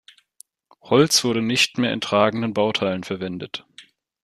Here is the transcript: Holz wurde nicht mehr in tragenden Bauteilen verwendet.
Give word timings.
Holz 0.81 1.23
wurde 1.23 1.43
nicht 1.43 1.77
mehr 1.77 1.93
in 1.93 2.01
tragenden 2.01 2.55
Bauteilen 2.55 3.03
verwendet. 3.03 3.67